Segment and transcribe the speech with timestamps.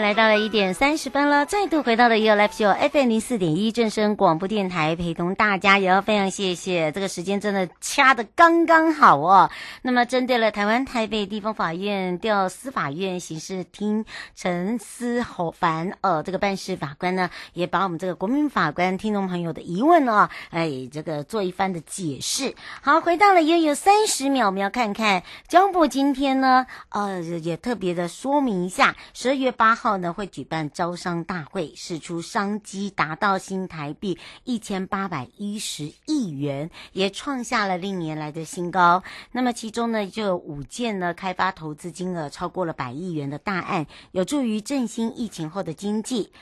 [0.00, 9.50] 来到了一点三十分了，再度回到了 U Life Show FM 零四点一正声广播电台，陪同大家，也要非常谢谢这个时间真的掐的刚刚好哦。
[9.82, 14.04] 那么，针对了台湾台北地方法院调司法院刑事厅
[14.34, 22.54] 陈思侯凡呃这个办事法官呢，也把我们这个国民法官听众朋友的疑问哦，哎，这个做一番的解释。
[22.80, 29.74] 好，回到了也有三十秒，我们要看看交通部今天呢，呃，也特别的说明一下，十二月八。
[29.74, 39.02] 号号呢会举办招商大会，使出商机达到新台币一千八百一十亿元，也创下了历年来的新高。
[39.30, 46.32] 那么其中呢就有五件呢开发投资金额超过了百亿元的大案，有助于振兴疫情后的经济。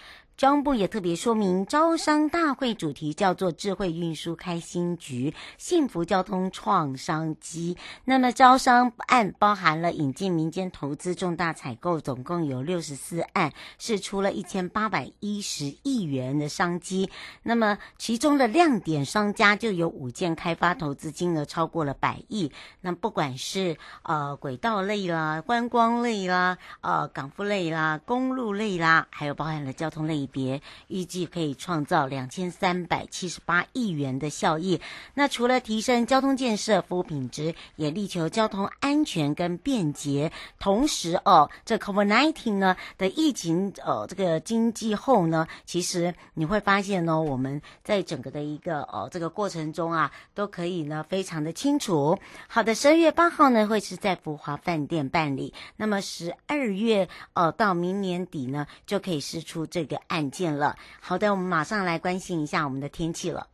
[0.42, 7.76] 交通部也特别说明，招商大会主题叫做“智慧运输开新局，幸福交通创商机”。
[8.06, 17.08] 那么招商案包含了引进民间投资、重大采购，总共有六十四案，是出了一千八百一十亿元的商机。
[17.44, 22.50] 那么其中的亮点商家就有五件，开发投资金额超过了百亿。
[22.80, 30.28] 那不管是呃轨道类啦、观光类啦、呃港务类啦、公路类啦，还有包含了交通类。
[30.32, 34.80] 别预计可以创造两千三百七十八亿元的效益。
[35.14, 40.32] 那除了提升交通建设服务品质，也力求交通安全跟便捷。
[40.58, 52.18] 同时哦，这 Covid nineteen 呢的疫情呃这个经济后呢，其实你会发现呢，我们在整个的一个呃这个过程中啊，都可以呢非常的清楚。
[52.48, 55.52] 好的，十二月八号呢会是在福华饭店办理。
[55.76, 60.00] 那么十二月呃到明年底呢就可以试出这个。
[60.08, 63.48] 案见了，好的，我们马上来关心一下我们的天气了。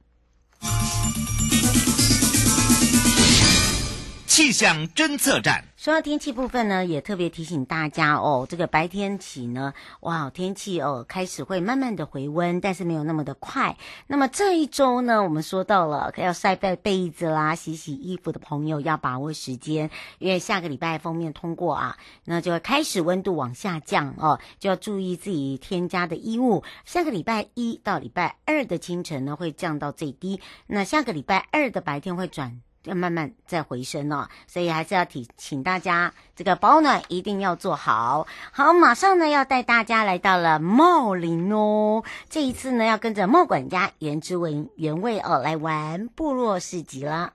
[4.39, 5.65] 气象侦测站。
[5.77, 13.77] 说到天气部分呢，也特别提醒大家哦，这个白天起呢，哇，天气哦开始会慢慢的回温，但是没有那么的快。
[14.07, 19.91] 那么这一周呢，我们说到了要晒晒被子啦、洗洗衣服的朋友要把握时间，
[20.21, 26.63] 因为下个礼拜封面通过啊，那就会开始温度往下降哦，就要注意自己添加的衣物。
[26.85, 32.61] 下个礼拜一到礼拜二的清晨呢，会降到最低，那下个礼拜二的白天会转。
[32.89, 38.27] 要慢慢再回升哦，所以还是要提请大家这个保暖一定要做好。
[38.51, 44.35] 好，马上呢要带大家来到了茂林哦，这一次呢要跟着茂管家原汁
[44.77, 47.33] 原味哦来玩部落市集了。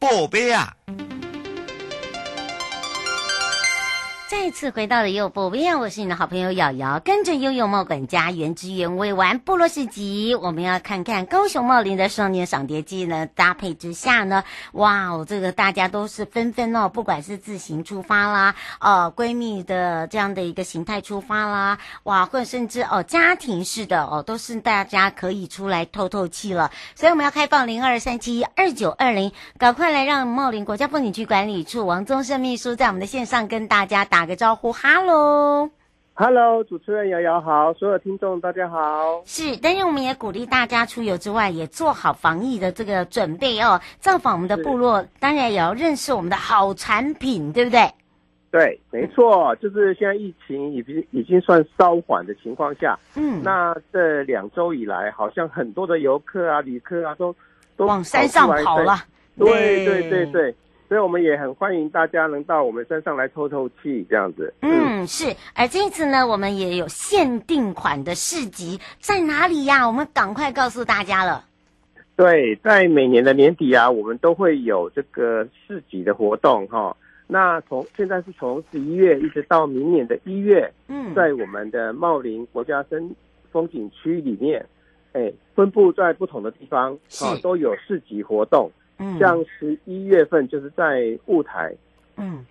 [0.00, 0.74] 宝贝啊！
[4.30, 10.36] 再次回到了优宝贝，我是你的好朋友瑶瑶，跟着悠悠茂管家原汁原味玩部落市集。
[10.36, 26.70] 我们要看看高雄茂林的双年赏蝶季呢，搭配之下呢，哇哦，这个大家都是纷纷哦，不管是自行出发啦，呃，闺蜜的这样的一个形态出发啦，哇，或者甚至哦家庭式的哦，都是大家可以出来透透气了。
[26.94, 34.19] 所以我们要开放零二三七二九二零，赶快来让茂林国家风景区管理处王宗盛秘书在我们的线上跟大家打。
[34.20, 39.22] 打个招呼，，Hello，Hello，，主持人瑶瑶好，所有听众大家好。
[39.24, 43.80] 是，但是我们也鼓励大家出游之外，也做好防疫的这个准备哦。
[43.98, 47.90] 造访我们的部落，当然也要认识我们的好产品，对不对？
[48.50, 57.34] 对，没错，就是现在疫情已经已经算稍缓的情况下，嗯，那这两周以来，好像很多的游客啊、旅客啊，都
[57.74, 58.98] 都往山上跑了。
[59.38, 60.54] 对对对对。
[60.90, 64.52] 对所以我们也很欢迎大家能到我们山上来透透气，这样子。
[64.60, 65.36] 嗯，是。
[65.54, 69.86] 而这一次呢，我们也有限定款的市集，在哪里呀？
[69.86, 71.44] 我们赶快告诉大家了。
[72.16, 76.96] 对，在每年的年底啊，我们都会有这个市集的活动哈。
[77.28, 83.14] 那从现在是从十一月一直到明年的一月，嗯，在我们的茂林国家森
[83.52, 84.66] 风景区里面，
[85.12, 88.68] 哎，分布在不同的地方，啊，都有市集活动。
[89.00, 91.74] 嗯，像十一月份就是在雾台，
[92.18, 92.44] 嗯，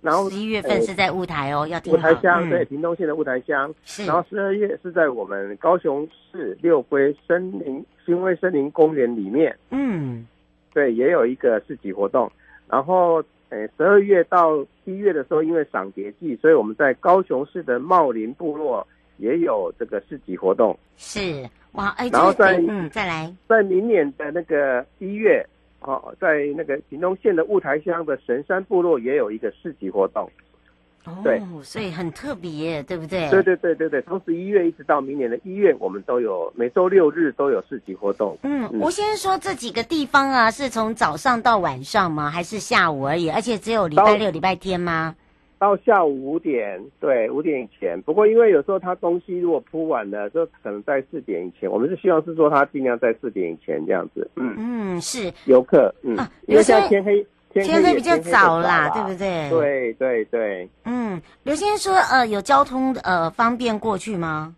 [0.00, 3.74] 然后十一月份是在雾台哦，要听雾台乡，对，屏东县的雾台乡。
[4.06, 10.24] 然后十二月是在我们高雄市六龟森林新威森林公园里面，嗯，
[10.72, 12.30] 对，也有一个市集活动。
[12.68, 20.78] 然后，诶，十二月到一月的时候，因为赏蝶季，所以我们在高雄市的茂林部落也有这个市集活动。
[20.96, 25.44] 是，哇，哎，然后在嗯，再来，在明年的那个一月，
[25.80, 30.30] 哦，在那个屏东县的雾台乡的神山部落也有一个市集活动。
[31.06, 33.30] 哦，对，所以很特别，对不对？
[33.30, 38.36] 对对对对对，从十一月一直到明年的一月，我们都有每周六日都有市集活动。
[38.42, 42.30] 嗯，嗯，我先说这几个地方啊，是从早上到晚上吗？
[42.30, 43.30] 还是下午而已？
[43.30, 45.16] 而且只有礼拜六、礼拜天吗？
[45.60, 48.00] 到下午五点，对，五点以前。
[48.02, 51.70] 不过因为有时候他东西如果铺晚了，就可能在四点以前。
[51.70, 54.28] 我们是希望是说他尽量在四点以前这样子。
[54.36, 57.24] 嗯嗯，是游客，嗯，啊、因为现在天黑。
[57.52, 59.50] 天黑，天黑比较早啦，对不对？
[59.50, 60.68] 对对对。
[60.84, 64.54] 嗯，刘先生说，呃，有交通呃方便过去吗？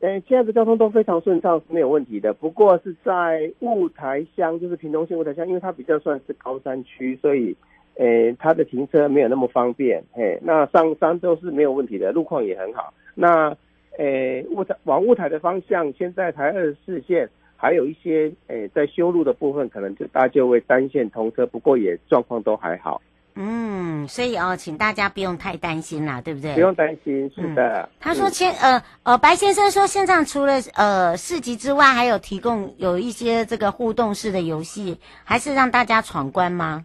[0.00, 2.32] 呃，现在的交通都非常顺畅，是没有问题的。
[2.32, 7.54] 不过是在雾台乡，就是屏东县雾台乡，因为它比较算是高山区，所以，
[7.98, 10.02] 呃，它的停车没有那么方便。
[10.12, 12.94] 嘿，那上山都是没有问题的，路况也很好。
[13.14, 13.54] 那，
[13.98, 17.28] 诶，雾台往雾台的方向，现在台二十四线。
[17.60, 23.02] 还有一些诶、欸，在修路的部分，可能就大家就会单线通车，不过也状况都还好。
[23.34, 26.54] 嗯，所以哦，请大家不用太担心啦，对不对？
[26.54, 27.82] 不用担心，是的。
[27.82, 36.84] 嗯、他说先，呃呃，白先生说，现在除了呃市集之外，还有提供有一些这个互动式的游戏，还是让大家闯关吗？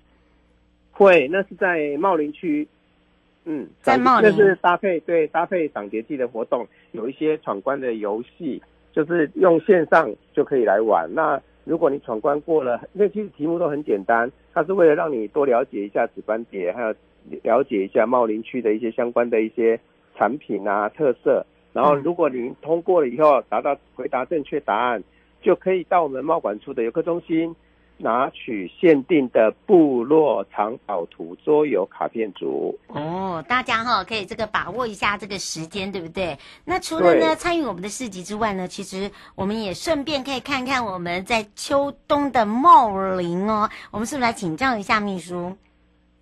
[0.94, 2.66] 会，那是在茂林区。
[3.44, 8.62] 嗯，在茂林，那是搭配对搭配赏蝶季的活动，有一些闯关的游戏。
[8.96, 11.12] 就是用线上就可以来玩。
[11.16, 16.94] 那如果你闯关过了，那其实题目都很简单，它是为了让你多了解一下紫斑蝶，还有
[17.42, 19.80] 了解一下茂林区的一些相关的一些
[20.16, 21.44] 产品啊特色。
[21.74, 25.04] 然后如果您通过了以后，达到回答正确答案，
[25.42, 27.56] 就可以到我们茂管处的游客中心。
[28.04, 36.38] 拿取限定的部落藏宝图桌游卡片组哦，大家哈可以这个把握一下这个时间，对不对？
[36.66, 43.70] 那除了呢参与我们的市集之外呢，其实我们也顺便可以看看我们在秋冬的茂林哦。
[43.90, 45.56] 我们是不是来请教一下秘书？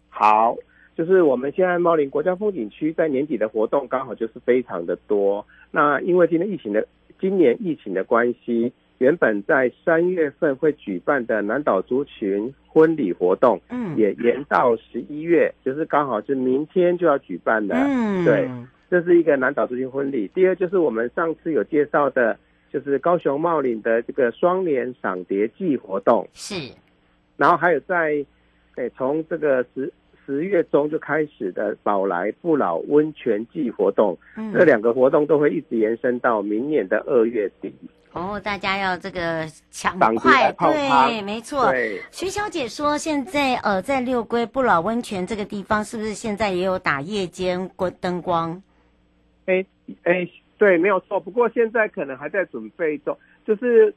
[0.10, 0.56] 好，
[0.96, 5.44] 就是我们现在茂林国家风景区在年底的活动刚好就是非常的多。
[5.72, 6.88] 那因为今天疫情的
[7.20, 8.72] 今年疫情的关系。
[9.02, 18.48] 原本在三月份会举办的南岛族群婚礼活动，嗯，也延到十一月，就是刚好是明天就要举办的，嗯，对，
[18.92, 20.28] 这是一个南岛族群婚礼。
[20.36, 22.38] 第二就是我们上次有介绍的，
[22.72, 26.72] 就是高雄茂岭的这个双联赏蝶季活动，是，
[27.38, 28.24] 然后还有在，
[28.76, 29.92] 诶，从这个十
[30.24, 37.74] 十月中就开始的宝来不老温泉季活动，嗯，这两个活动都会一直延伸到明年的二月底。
[38.14, 41.74] 哦，大家要这个抢快，对，没错。
[42.12, 48.62] 徐小姐说，现在呃，在六龟不老温泉这个地方，是不是现在也有打夜间光灯光？
[49.46, 49.66] 哎
[50.04, 50.28] 哎，
[50.58, 51.20] 对，没有错。
[51.20, 53.96] 不过现在可能还在准备中，就是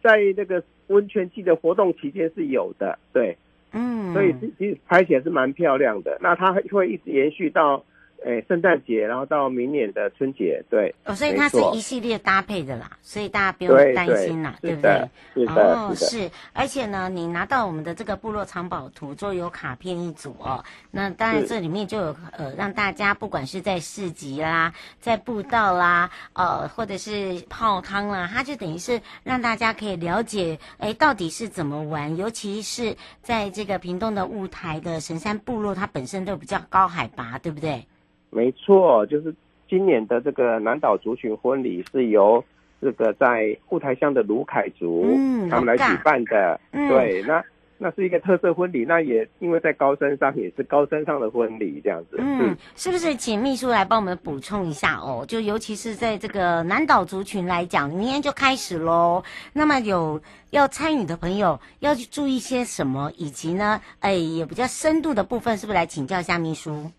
[0.00, 3.36] 在那个温泉季的活动期间是有的，对，
[3.72, 6.16] 嗯，所以其实拍起来是蛮漂亮的。
[6.20, 7.84] 那它会一直延续到。
[8.24, 15.10] 哎，圣诞节，然后到明年的春节，对，哦，所以它是一系列搭配的啦，所以大家不用担心啦，对，对，对不对？
[15.34, 37.86] 是的，哦，是，而且呢，你拿到我们的这个部落藏宝图就有卡片一组哦，那当然这里面就有呃，让大家不管是在市集啦，在步道啦，呃，或者是泡汤啦，它就等于是让大家可以了解，哎，到底是怎么玩，尤其是在这个屏东的雾台的神山部落，它本身都比较高海拔，对不对？
[38.34, 39.32] 没错，就是
[39.68, 42.44] 今年的这个南岛族群婚礼是由
[42.80, 46.60] 这个在雾台乡的卢凯族、嗯、他们来举办的。
[46.72, 47.42] 嗯、对，那
[47.78, 52.16] 那是一个特色婚礼，那也因为在高山上，也是高山上的婚礼这样子。
[52.18, 55.24] 嗯，嗯是不是请秘书来帮我们补充一下哦？
[55.26, 59.22] 就尤其是在这个南岛族群来讲，明天就开始喽。
[59.52, 66.90] 那么有要参与的朋友要去注意些什么，以及呢，哎，也比较深度的部分，是不是来请教一下秘书？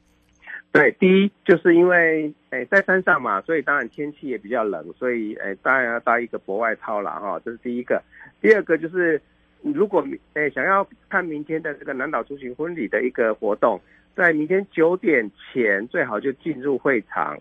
[0.76, 8.04] 对，第一就是因为诶在山上嘛，所以当然天气也比较冷，所以诶当然要搭一个薄外套了哈，这是第一个。
[8.42, 9.22] 第二个就是
[9.62, 13.80] 如果诶想要看明天的这个南岛出行婚礼的一个活动，
[14.18, 17.40] 在明天九点前最好就进入会场，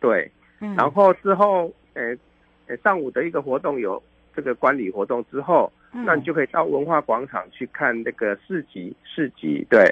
[0.00, 2.16] 对，嗯，然后之后诶
[2.68, 4.02] 诶上午的一个活动有
[4.34, 9.84] 这个观礼活动之后，嗯，那你就可以到文化广场去看那个市集，市集对，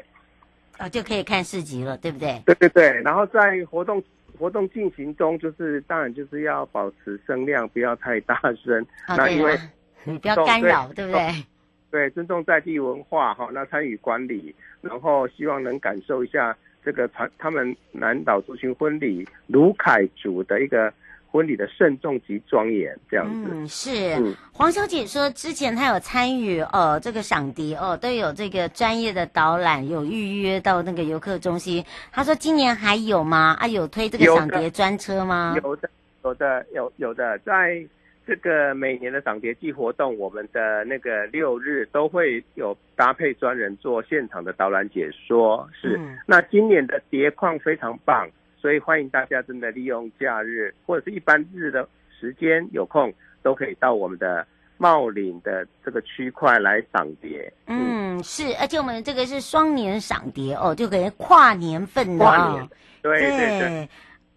[0.79, 2.43] 哦，就可以看市集了，对不对？
[2.47, 4.03] 对对对，然后在活动。
[4.39, 8.81] 活动进行中，就是当然就是要保持声量，不要太大声。
[9.09, 9.59] 哦、那因为
[10.05, 11.45] 你不要干扰，对，不对？
[11.91, 13.49] 对，尊重在地文化哈。
[13.53, 20.95] 那参与管理，然后希望能感受一下这个传他们南岛族群婚礼卢凯族的一个。
[21.31, 23.51] 婚礼的慎重及庄严，这样子。
[23.53, 24.15] 嗯，是。
[24.17, 31.85] 嗯、黄小姐说，之前她有参与呃这个赏蝶哦，都有这个专业的导览，有预约到那个游客中心。
[32.11, 33.57] 她说今年还有吗？
[33.61, 35.55] 啊，有推这个赏蝶专车吗？
[35.63, 35.91] 有的，
[36.25, 37.85] 有的，有有的，在
[38.27, 45.69] 这个每年的赏蝶季活动，我们的那个六日都会有搭配专人做现场的导览解说。
[45.79, 45.97] 是。
[45.99, 48.27] 嗯、那今年的蝶况非常棒。
[48.61, 51.89] 所以欢迎大家真的利用假日或者是一般日的
[52.19, 54.45] 时间有空，都可以到我们的
[54.77, 57.53] 茂林的这个区块来赏蝶。
[57.67, 62.69] 嗯，是，而且我们这个是双年赏蝶哦，就可以跨年份的啊、哦。
[63.01, 63.89] 对对对，对。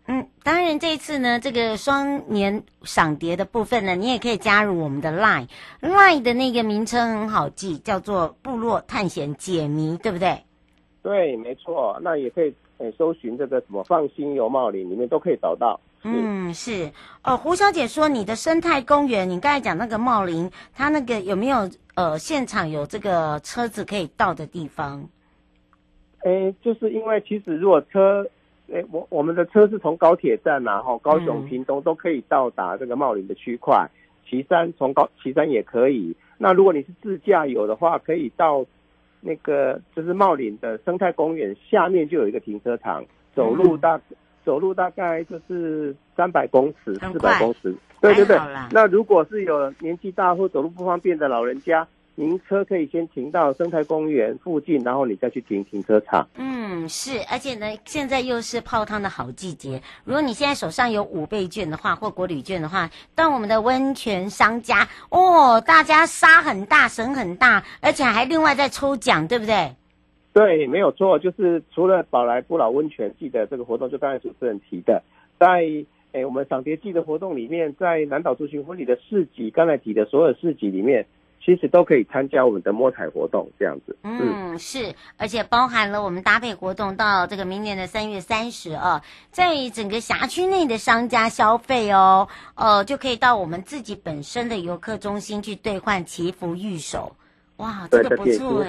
[0.06, 10.44] 嗯，当然这一次呢，这个双年赏蝶的部分呢，你也可以加入我们的 Line，Line 的那个名称很好记，叫做部落探险解谜，对不对？
[11.01, 12.54] 对，没错，那也可以。
[12.97, 15.77] 搜寻这个什么放心游茂林里面都可以找到。
[16.03, 16.89] 嗯，是
[17.23, 17.35] 哦。
[17.35, 25.05] 胡小姐说，你的生态公园，你刚才讲那个茂林，它那个有没有呃现场有这个车子可以到的地方？
[26.19, 28.25] 哎，就是因为其实如果车，
[28.73, 33.88] 哎，我我们的车是从高铁站然后高雄、屏东都可以到达这个茂林的区块。
[34.27, 36.15] 旗山从高旗山也可以。
[36.38, 38.65] 那如果你是自驾游的话，可以到。
[39.22, 47.74] 那个就是茂林的生态公园下面就有一个停车场，走路大、嗯、走路大概就是三百公尺、四百公尺。
[48.01, 48.38] 对对对。
[48.72, 56.27] 那如果是有年纪大或走路不方便的老人家，您车可以先停到生态公园附近，然后你再去停停车场。
[56.36, 59.82] 嗯，是，而且呢，现在又是泡汤的好季节。
[60.03, 69.74] 如果你现在手上有五倍券的话，或国旅券的话，到我们的温泉商家哦，大家沙很大，省很大，而且还另外再抽奖，对不对？
[70.34, 75.01] 对，没有错，就是除了宝来不老温泉季的这个活动，就刚才主持人提的，
[75.39, 75.63] 在
[76.12, 81.08] 诶我们赏蝶季的活动里面，在南岛族群婚礼的市集，刚才提的所有市集里面。
[81.43, 83.98] 其实都可以参加我们的摸彩活动，这样子。
[84.03, 97.15] 嗯，是，而且包含了我们搭配活动到这个明年的三月三十啊，在整个辖区内的商家消费哦，呃，就可以到我们自己本身的游客中心去兑换祈福玉手。
[97.57, 98.63] 哇，这个不错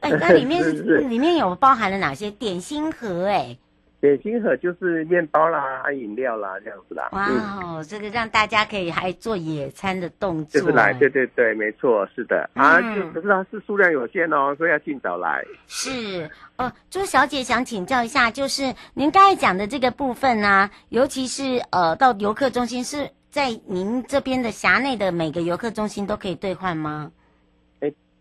[0.00, 0.62] 哎，哎，那里面
[1.10, 3.58] 里面有包含了哪些点心盒哎？
[4.00, 7.08] 点心盒就是面包啦、饮料啦这样子啦。
[7.12, 7.28] 哇
[7.62, 10.60] 哦，这个让大家可以还做野餐的动作。
[10.60, 12.48] 就是来，对对对，没错，是的。
[12.54, 15.44] 嗯、啊，就可是它是数量有限哦，所以要尽早来。
[15.66, 27.12] 是，哦，朱小姐想请教一下，就是您刚才讲的这个部分呢、啊，尤其是呃，到游客中心是在您这边的辖内的每个游客中心都可以兑换吗？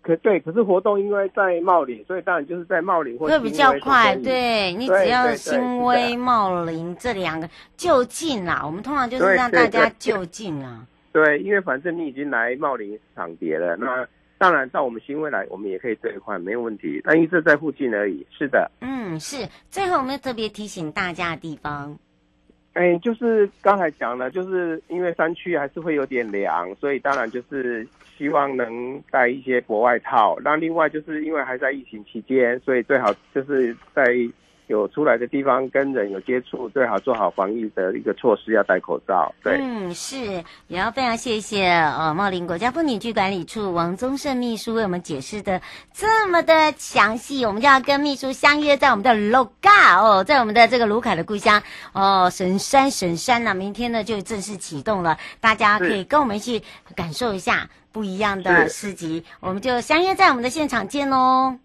[0.05, 4.15] 可对，可是活动因为在茂林，所以当然就是在茂林或会比较快。
[4.17, 10.85] 对，你只要新威茂林这两个就近啦，我们通常就是让大家就近啊。
[11.12, 14.07] 对，因为反正你已经来茂林赏蝶了，那
[14.38, 17.01] 当然到我们新威来，我们也可以兑换，没有问题。
[17.03, 18.24] 但因为这在附近而已。
[18.29, 18.69] 是的。
[18.81, 19.47] 嗯，是。
[19.71, 21.97] 最后我们要特别提醒大家的地方。
[22.75, 27.86] 哎，就是刚才讲了，就是因为山区还是会有点凉，所以当然就是
[28.17, 30.38] 希望能带一些薄外套。
[30.44, 34.15] 那另外就是因为还在疫情期间，所以最好就是在。
[34.67, 39.34] 有出来的地方跟人有接触，最好做好防疫的一个措施，要戴口罩。
[39.43, 40.17] 对，嗯，是，
[40.67, 45.62] 也要非常谢谢呃茂林国家风景区管理处王宗盛秘书为我们解释的
[45.93, 51.62] 这么的详细，我们就要跟秘书相约在我们的 Loga 哦，在我们的这个卢凯的故乡
[51.93, 56.63] 哦，神山神山呐、啊，明天呢就正式启动了，大家可以跟我们一起
[56.95, 61.55] 感受一下不一样的市集，我们就相约在我们的现场见喽。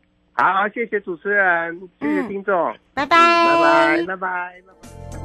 [0.40, 3.06] 好，谢谢主持人，谢谢听众，嗯、拜。
[3.06, 5.19] 拜，拜拜，拜拜，拜拜。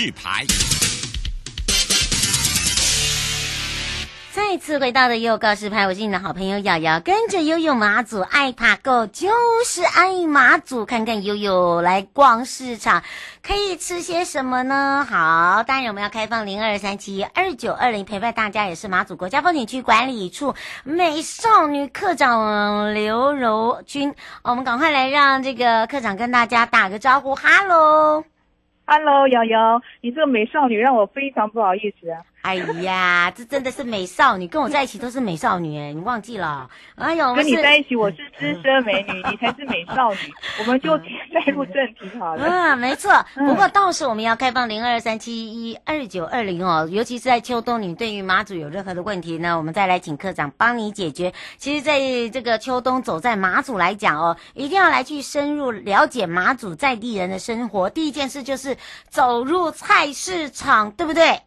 [0.00, 0.46] 示牌。
[4.32, 9.28] 再次回到的悠悠告示牌，我是你的好朋友瑶瑶，跟着悠悠马祖爱爬够，就
[9.66, 13.02] 是爱马祖，看看悠悠来逛市场，
[13.46, 15.06] 可以吃些什么呢？
[15.06, 24.14] 好，当然我们要开放零二三七二九二零陪伴大家，也是马祖国家风景区管理处美少女课长刘柔君，
[24.44, 28.24] 我们赶快来让这个课长跟大家打个招呼，哈喽，
[28.92, 32.08] Hello，，瑶瑶，你这个美少女让我非常不好意思。
[32.42, 36.68] 哎呀，这真的是美少女，跟我在一起都是美少女哎，你忘记了？
[36.94, 40.18] 哎呦，跟你在一起我是资深美女，你才是美少女，
[40.58, 42.44] 我们就带入正题好了。
[42.48, 43.12] 嗯，没错。
[43.34, 51.32] 不过到时我们要开放零二三七一二九二零哦，尤其是在秋冬，你对于马祖有任何的问题呢，我们再来请科长帮你解决。
[51.58, 57.90] 其实，在这个秋冬走在马祖来讲哦，一定要来去深入了解马祖在地人的生活。
[57.90, 58.76] 第一件事就是
[59.10, 61.42] 走入菜市场，对不对？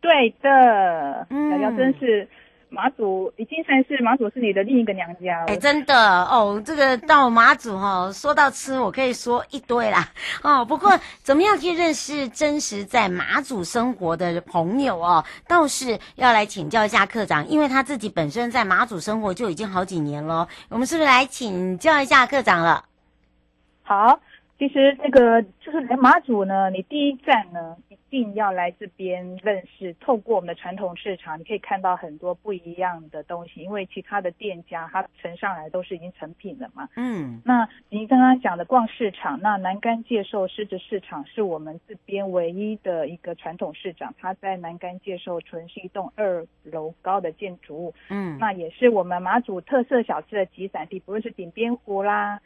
[0.00, 2.26] 对的，瑶瑶真是
[2.70, 5.46] 马祖，已经算是马祖是你的另一个娘家了。
[5.48, 10.08] 哎，真的哦，这个到马祖哈、哦，说到吃，我可以说一堆啦。
[10.42, 20.48] 哦，不过怎么样去认识真实在马祖生活的朋友哦，倒是要来请教一下课长，因为他自己本身在马祖生活就已经好几年了。
[20.68, 22.84] 我们是不是来请教一下课长了？
[23.82, 24.20] 好，
[24.60, 27.76] 其实这个就是来马祖呢，你第一站呢。
[27.88, 33.60] 一定要来这边认识，透过我们的传统市场，你可以看到很多不一样的东西。
[33.60, 36.88] 因为其他的店家，他呈上来都是已经成品了嘛。
[36.96, 37.40] 嗯。
[37.44, 47.94] 那您刚刚讲的逛市场，那南竿介寿狮子市场是我们这边唯一的一个传统市场，它在南竿介寿村是一栋二楼高的建筑物。
[48.08, 48.36] 嗯。
[48.40, 52.40] 那也是我们马祖特色小吃的集散地，不论是鼎边湖啦、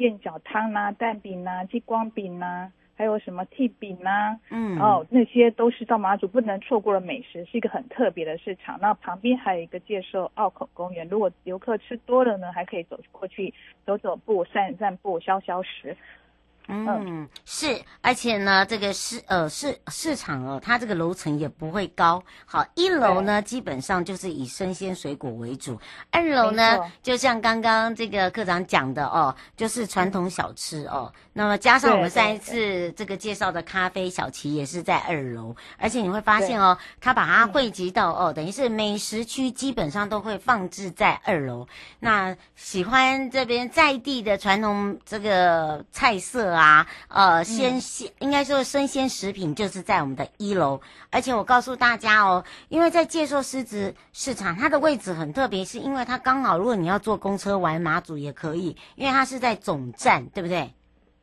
[0.00, 2.72] 燕饺汤啦、蛋饼啦、激光饼啦。
[2.96, 4.38] 还有什么剃饼啊？
[4.50, 8.78] 嗯，哦，那些都是到马祖不能错过的美食，是一个很特别的市场。
[8.78, 13.54] 那旁边还有一个介绍澳口公园，如果游客吃多了呢，还可以走过去
[13.86, 15.96] 走走步、散散步、消消食。
[16.72, 22.22] 嗯，是，而且呢，这个市呃市市场哦，它这个楼层也不会高。
[22.46, 25.76] 好，一楼呢基本上就是以生鲜水果为主，
[26.12, 31.12] 二楼呢就像刚刚这个课长讲的哦，就是传统小吃哦。
[31.32, 41.66] 那么加上我们上一次这个介绍的咖啡小七也是在二楼，而且你会发现哦，它把它汇集到哦，等于是美食区基本上都会放置在二楼。
[41.98, 46.59] 那喜欢这边在地的传统这个菜色啊。
[46.60, 60.74] 啊，呃，鲜鲜应该说生鲜食品就是在我们的一楼，而且我告诉大家哦，因为在介寿狮子市场，它的位置很特别，是因为它刚好，如果你要坐公车玩马祖也可以，因为它是在总站，对不对？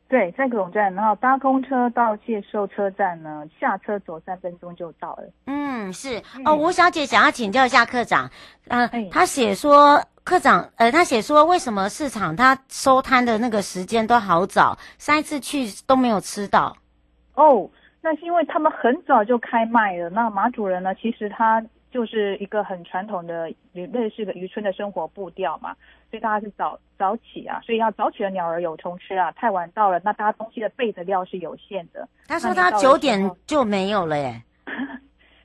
[0.08, 5.24] 对，在总站，然后搭公车到介寿车站呢，下车走三分钟就到了。
[5.46, 8.30] 嗯，是哦，吴小姐想要请教一下科长，
[8.68, 10.02] 嗯、呃，他写说。
[10.24, 16.76] 科长，呃，他写说，为什么市场他收摊的那个时间都好早，上一次去都没有吃到。
[17.32, 17.70] 哦，
[18.02, 20.10] 那是因为他们很早就开卖了。
[20.10, 25.74] 那马主人呢，其实他就是一个很传统的，类似的渔村的生活步调嘛，
[26.10, 29.32] 所以大家是早早起啊，所以要早起的鸟儿有虫吃啊。
[29.32, 32.06] 太晚到了，那大家东西的备的料是有限的。
[32.26, 34.42] 他说他九点就没有了耶。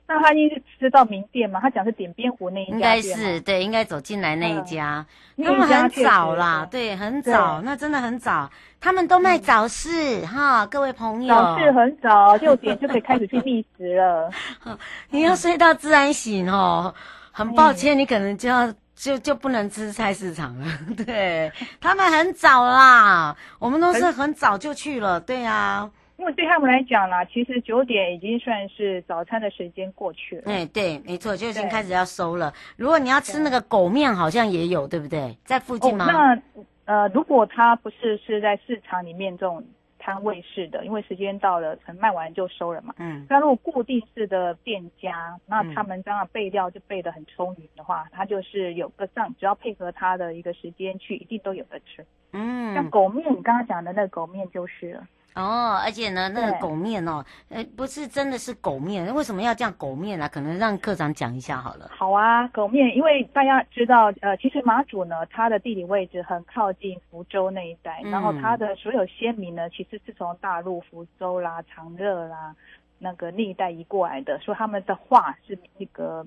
[0.06, 1.58] 那他应该是吃到名店嘛？
[1.60, 5.04] 他讲是点边湖那一家，应该是对，应该走进来那一家。
[5.42, 8.50] 他们很早啦，对，很早，那真的很早。
[8.84, 11.34] 他们都卖早市哈，各位朋友。
[11.34, 14.30] 早市很早，六点就可以开始去觅食了。
[15.08, 16.94] 你要睡到自然醒哦，
[17.32, 20.66] 很抱歉，你可能就要就就不能吃菜市场了。
[21.06, 25.90] 对，他们很早啦，我们都是很早就去了，对啊。
[26.18, 30.42] 因为对他们来讲啦，其实九点已经算是早餐的时间过去了。
[30.44, 32.52] 哎，对，没错，就已经开始要收了。
[32.76, 35.38] 如果你要吃那个狗面，好像也有，对不对？
[35.46, 36.04] 在附近吗？
[36.04, 39.64] 哦、那呃，如果他不是是在市场里面这种
[39.98, 42.94] 摊位式的，因为时间到了，可能卖完就收了嘛。
[42.98, 43.26] 嗯。
[43.30, 52.04] 那如果固定式的店家，那他们当然备料就备得很充裕的话，他就是有个账，只要配合他的一个时间去，一定都有的吃。
[52.32, 52.74] 嗯。
[52.74, 55.08] 像狗面，你刚刚讲的那个狗面就是了。
[55.34, 60.28] 哦，而且呢，那个狗面哦，呃，不是真的是狗面，为什么要这样狗面呢？
[60.28, 61.90] 可能让课长讲一下好了。
[61.90, 72.54] 好啊，狗面，因为大家知道，呃，其实马祖呢，它的地理位置很靠近福州那一带，嗯、然后它的所有先民呢，其实是从大陆福州啦、长乐啦
[73.00, 76.24] 那个那一带移过来的，所以他们的话是那个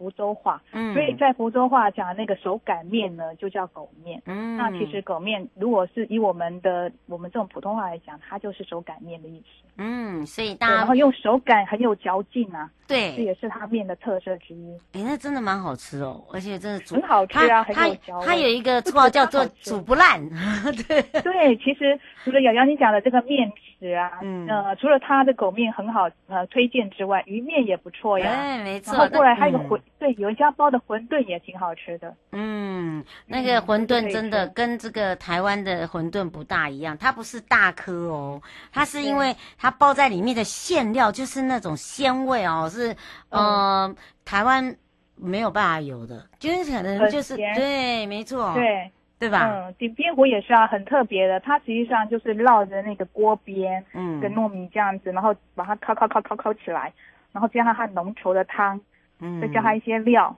[0.00, 4.22] 福州话，嗯，所以在福州话讲那个手擀面呢，就叫狗面。
[4.24, 9.68] 嗯，那其实狗面如果是以我们的我们这种普通话来讲，它就是手擀面的意思。
[9.76, 14.74] 嗯，所以大家然后用手擀很有嚼劲啊，对，这也是它面的特色之一。
[14.94, 18.18] 哎，那真的蛮好吃哦，而且真的煮很好吃啊，很有嚼。
[18.22, 20.18] 它有一个绰号叫做煮不烂。
[20.88, 28.30] 对对，其实除了瑶瑶你讲的这个面食啊，嗯，呃，除了它的狗面很好呃推荐之外，鱼面也不错呀。
[28.30, 28.92] 哎，没错。
[28.94, 32.14] 然后过来还有个馄，对，有一家包的馄饨也挺好吃的。
[32.32, 38.40] 嗯，那个馄饨真的跟这个台湾的馄饨不大一样，它不是大颗哦，
[38.70, 42.94] 它是因为它包在里面的馅料就是那种鲜味哦，是
[43.30, 43.92] 呃
[44.24, 44.76] 台湾
[45.16, 48.90] 没有办法有的，就是可能就是对，没错，对。
[49.20, 49.46] 对吧？
[49.68, 51.38] 嗯，顶边糊也是啊，很特别的。
[51.40, 56.90] 它实际上就是绕着那个锅边，嗯，跟糯米这样子，然后把它烤烤烤烤烤起来，
[57.30, 58.80] 然后加上它浓稠的汤，
[59.20, 60.34] 嗯，再加上一些料。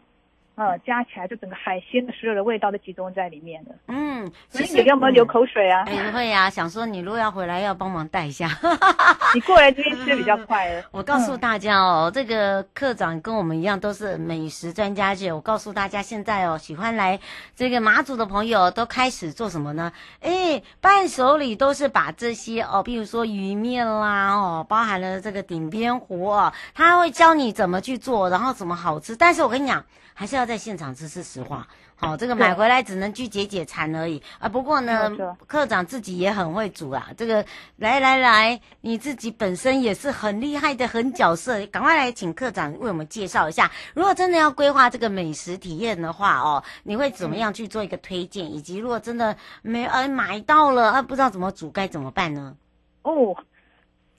[0.55, 3.71] 呃，加起来就整个海鲜的所有的味道都集中在里面了。
[3.89, 5.83] 嗯，所以你有没有流口水啊？
[5.87, 8.51] 哎、嗯，会啊，想说你如果要回来，要帮忙带一下。
[9.35, 10.85] 你过来这边吃比较快了。
[10.91, 15.33] 我告诉大家哦，嗯、这个课长跟我们一样都是美食专家姐。
[15.33, 17.19] 我告诉大家，现在哦，喜欢来
[17.57, 19.91] 这个马祖的朋友都开始做什么呢？
[20.21, 29.17] 哎，伴手礼都是把这些哦，比如说鱼面啦，哦，包含了这个顶边糊哦，他会教你怎么去做，然后怎么好吃。
[29.17, 29.83] 但是我跟你讲。
[30.15, 31.67] 还是要在现场吃，是实话。
[31.95, 34.49] 好、哦，这个买回来只能去解解馋而已啊。
[34.49, 35.09] 不过呢，
[35.47, 37.11] 科长自己也很会煮啊。
[37.17, 37.47] 这个
[37.77, 41.65] 来来来，你自己本身也是很厉害的，很角色。
[41.67, 43.71] 赶快来请科长为我们介绍一下。
[43.95, 48.47] 如果真的要规划这个美食体验的话哦，你会怎么样去做一个推荐？
[48.47, 52.57] 嗯、以及如果真的没呃买到了啊，不知道怎么煮该怎么办呢？
[53.03, 53.37] 哦，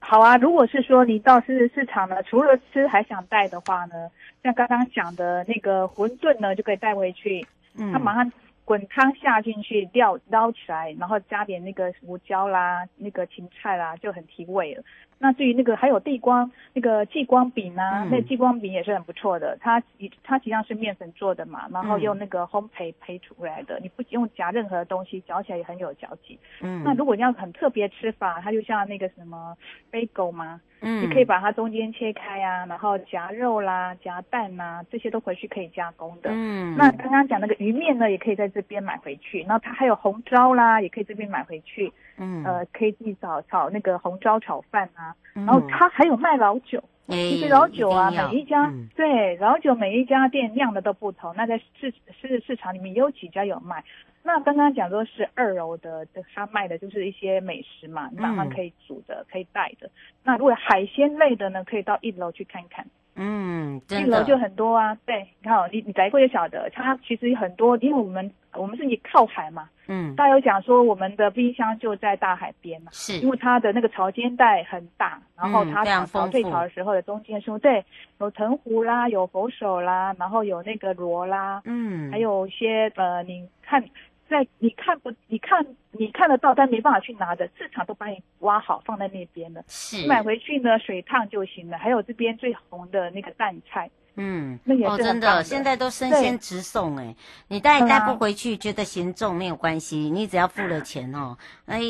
[0.06, 0.36] 好啊。
[0.36, 4.10] 如果是说你到市市场呢，除了吃还想带的话呢？
[4.42, 7.46] 像刚刚讲的那个馄饨呢，就可以带回去。
[7.78, 8.30] 嗯，它马上
[8.64, 14.82] 滚汤下进去，钓捞起来，然后加点那个胡椒啦，那个芹菜啦，就很提味了。
[15.16, 19.56] 那至于那个还有地光那个继光饼啊，嗯、那继光饼也是很不错的。
[19.60, 19.82] 它
[20.22, 26.38] 它实际上是面粉做的嘛，然后用那个烘焙焙出来的，你不用夹任何东西，嚼起来也很有嚼劲。
[26.60, 29.56] 嗯，那如果你要很特别吃法，它就像那个什么
[29.90, 36.30] bagel 嘛，嗯，你可以把它中间切开啊，然后夹肉啦、夹蛋呐，这些都回去可以加工的。
[36.32, 39.40] 嗯，那刚刚讲那个鱼面呢，也可以在这边买回去。
[39.40, 41.92] 然后它还有红烧啦，也可以这边买回去。
[42.16, 46.82] 嗯，呃，可以自己炒炒那个红烧炒饭啊，嗯、然后它还有卖老酒。
[47.06, 51.34] 嗯、其实老酒啊，一每一家、嗯、对老酒每一家店酿的都不同。
[51.36, 53.84] 那在市市市场里面有几家有卖。
[54.22, 59.90] 那刚刚讲说是二楼的，他卖的就是一些美食嘛，马上可以煮的，嗯、可以带的。
[60.22, 62.86] 那如果海鲜类的呢，可以到一楼去看看。
[63.16, 64.96] 嗯，一楼就很多啊。
[65.06, 69.68] 对，你看你你来过就晓得，它其实很多，因为我们我们是你靠海嘛。
[69.86, 77.84] 嗯，大家有讲说我们的冰箱就在大海边嘛，是因为它的那个潮间带很大，然后它涨潮退潮的时候的中间说，对，
[78.18, 83.84] 有藤壶啦，有佛手啦，然后有那个螺啦，嗯，还有一些呃，你看
[84.28, 91.78] 在你看不你看你看得到但没办法去拿的，市场都把你挖好放在那边了，是买回去呢水烫就行了。
[91.78, 93.90] 还有这边最红的那个淡菜。
[94.16, 97.16] 嗯，那也是哦，真的，现在都生鲜直送哎，
[97.48, 101.80] 你带带不回去，觉得嫌重没有关系，你只要付了钱哦，哎，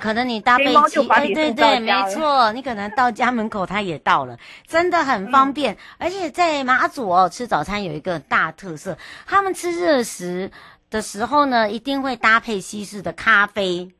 [0.00, 5.76] 可能你搭飞机，哎，对对，没错，你可能到家门口它也到了，真的很方便。
[5.98, 10.50] 而且在马祖哦，吃早餐有一个大特色，他们吃热食
[10.90, 13.90] 的时候呢，一定会搭配西式的咖啡。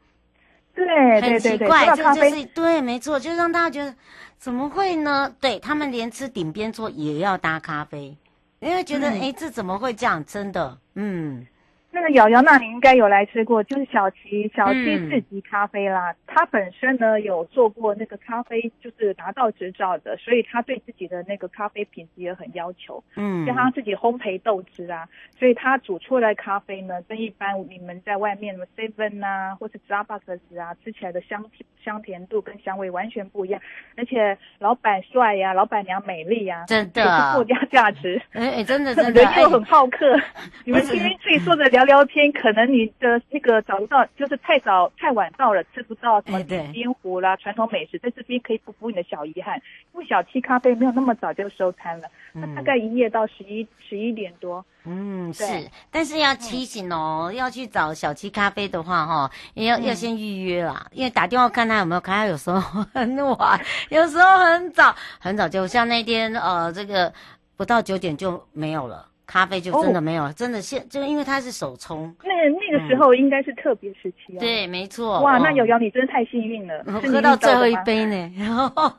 [0.75, 3.95] 对，很奇怪，这就是对，没错，就让大家觉得。
[4.37, 5.35] 怎么会呢？
[5.41, 8.15] 对，他们连吃顶边桌也要搭咖啡，
[8.61, 10.23] 因为觉得哎、嗯，这怎么会这样？
[10.27, 11.47] 真的，嗯。
[11.95, 16.13] 那个瑶瑶，那你应该有来吃过，就是小齐小七四级咖啡啦。
[16.27, 23.03] 他、嗯、本身呢有做过那个咖啡，就是拿到执照的，所以他对自己的那个咖啡品质也很要求。
[23.15, 31.45] 嗯，像他自己烘焙豆子啊，所以他煮出来的咖啡呢，跟一般你们在外面什么 seven 啊，或是 Starbucks 啊，吃起来的香
[31.85, 33.61] 香甜度跟香味完全不一样。
[33.97, 38.21] 而且老板帅呀、啊，老板娘美丽呀、啊，真的，是附加价值。
[38.33, 40.13] 哎哎，真的真的，人又很好客。
[40.19, 40.25] 哎、
[40.65, 41.84] 你们今天自己坐着聊。
[41.85, 49.61] 聊天，可能你的那个找不到，就是太早太晚到了，吃不到什么鼎边糊啦、传统美食，在这边可以补补你的小遗憾。
[49.93, 54.65] 因为小七咖啡没有那么早就收摊了，那大概营业到十一十一点多。
[54.85, 55.45] 嗯，是，
[55.91, 62.61] 但是要提醒哦，要去找小七咖啡的话，哈，也要要先预约啦，因为打电话看他有没有开，他有时候
[62.93, 67.13] 很晚，有时候很早很早，就像那天呃这个。
[67.57, 69.07] 不到九点就没有了。
[69.27, 75.21] 咖啡就真的没有真的现就因为它是手冲，那那个时候应该是特别时期对，没错。
[75.23, 78.33] 哇，那瑶瑶你真的太幸运了，嗯、喝到最后一杯呢。
[78.39, 78.93] 然后，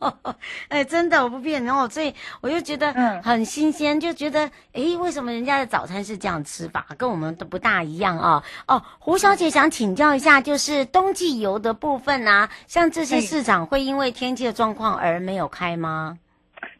[0.67, 8.43] 哎，真的我不骗你，然后所以我就觉得很新鲜，嗯、就觉得哎，为什么人家的早餐是这样吃法，跟我们都不大一样啊？
[8.67, 16.17] 哦，胡小姐想请教一下，就是冬季游的部分啊，像这些市场会因为天气的状况而没有开吗？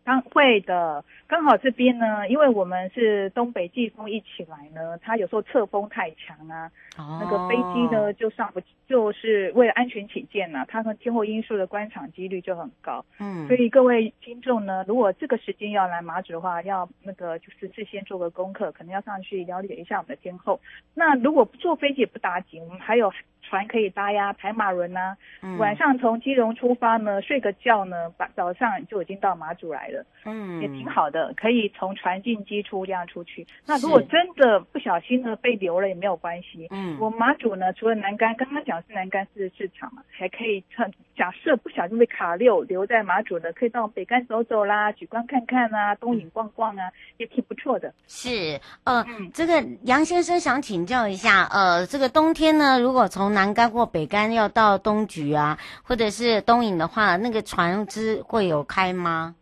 [0.03, 1.03] 当会的。
[1.27, 13.03] 刚好这边呢，因为我们是东北季风一起来呢，它有时候侧风太强啊，哦、那个飞机呢就上不，就是为了安全起见呢、啊，它和天候因素的关场几率就很高。
[13.19, 20.59] 嗯，所以各位听众呢，如果这个时间要来马祖的话，要那个就是事先做个功课，可能要上去了解一下我们的天候。
[20.93, 23.11] 那如果坐飞机也不打紧，我们还有。
[23.47, 25.17] 船可以搭呀，排马轮呐、啊。
[25.41, 30.05] 嗯、晚上从基隆出发呢，睡个觉呢，把早上就已经到马祖来了。
[30.25, 33.45] 嗯，也挺好的，可以从船进机出这样出去。
[33.65, 36.67] 那如果真的不小心呢被留了也没有关系。
[36.71, 47.93] 嗯，我马祖呢，除了南竿，刚刚讲是南竿是市场嘛，还可以趁假设不小心被卡六留在马祖的，可以到北竿走走啦，举光看看啊，东引逛逛啊，也挺不错的。
[48.08, 59.36] 是，呃，嗯、这个杨先生想请教一下，呃，这个冬天呢，如果从南竿或北竿要到东莒啊，或者是东引的话，那个船只会有开吗？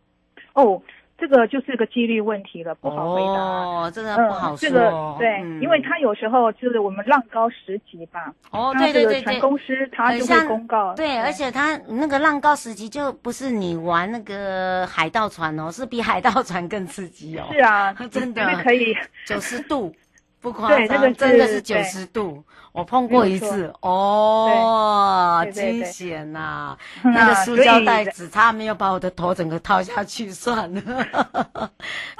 [0.52, 0.82] 哦，
[1.16, 3.40] 这个就是个几率问题了，不好回答。
[3.40, 4.56] 哦，真的不好说。
[4.56, 8.34] 嗯、这个对，嗯、因为它有时候就是我们浪高十级吧。
[8.50, 9.22] 哦，对对对对。
[9.22, 10.92] 船公司它就会公告。
[10.94, 17.44] 对，对，而且它那个浪高十级就不是你玩那个海盗船哦，是比海盗船更刺激哦。
[17.52, 19.94] 是啊， 真的可以九十度。
[20.40, 26.76] 不夸张，那个真的是九十度，我碰过一次，哦，惊险呐！
[27.04, 30.82] 那个塑胶袋子差没有把我的头整个套下去算了，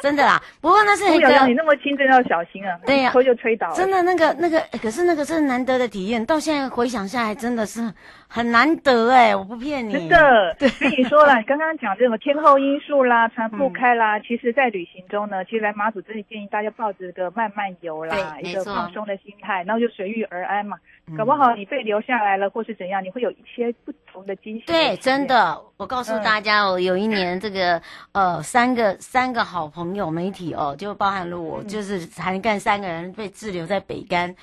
[0.00, 0.40] 真的啦。
[0.60, 2.78] 不过那是一个，你那么轻，真要小心啊！
[2.86, 3.74] 对呀，头就吹倒了。
[3.74, 7.92] 真的那个那个，可是那个是难得的体验，到现在回想下来，真的是。
[8.34, 9.92] 很难得哎，我不骗你。
[9.92, 20.76] 真的， 跟你说了，刚刚讲这种天后因素啦，船不开啦，嗯、其实，在旅行中呢，其实来马祖真的建议大家抱着个慢慢游啦，一个放松的心态，然后就随遇而安嘛。
[21.06, 24.64] 嗯、搞不好你被留下来了，或是怎样，你会有一些不同的惊喜。
[24.66, 34.34] 对，真的，我告诉大家哦，嗯、有一年这个呃，三个三个好朋友媒体哦，就包含了我，嗯、就是才干三个人被滞留在北竿。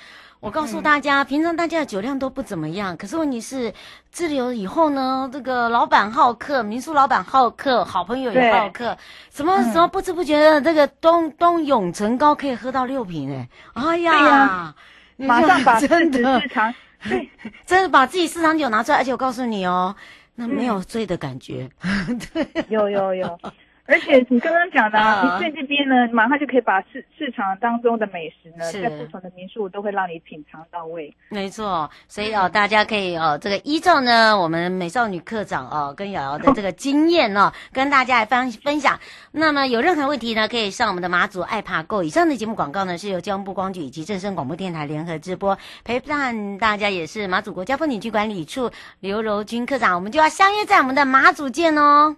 [0.41, 3.71] 我告诉大家，嗯、平常大家的酒量都不怎么样，可是问题是
[4.11, 8.97] 滞留以后呢，这个老板好客，民宿老板好客，好朋友也好客，
[9.31, 14.75] 什么什么不知不觉的，这个东东永成高可以喝到六瓶哎，哎呀，呀
[15.15, 16.73] 马上把 真的市场，
[17.07, 17.29] 对，
[17.67, 19.95] 真的把自己市场酒拿出来，而且我告诉你哦，
[20.33, 23.39] 那没有醉的感觉，嗯、 对，有有有。
[23.85, 31.13] 而且你刚刚讲的，啊，你在这边呢，马上就可以把市市场当中的美食呢，在不同的民宿都会让你品尝到位。
[31.29, 38.99] 没错，所以哦，大家可以哦，这个依照呢，我们美少女课长哦跟瑶瑶的这个 经验哦，跟大家来分分享。
[39.31, 42.03] 那么有任何问题呢，可以上我们的马祖爱爬 Go。
[42.03, 49.95] 以上的节目广告呢，是由交通部光局以及正声广播电台联合直播，陪伴大家也是马祖国家风景区管理处刘柔君课长。
[49.95, 52.15] 我们就要相约在我们的马祖见哦。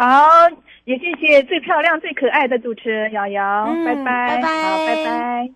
[0.00, 0.48] 好。
[0.84, 5.50] 也谢谢最漂亮、最可爱的主持人瑶瑶，嗯、拜拜，拜拜，好，拜拜。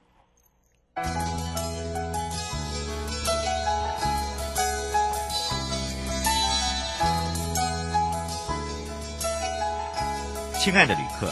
[10.61, 11.29] 亲爱的旅客，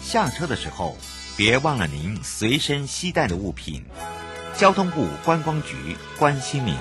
[0.00, 0.96] 下车的时候
[1.36, 3.84] 别忘了您随身携带的物品。
[4.54, 5.76] 交通部观光局
[6.18, 6.74] 关心您。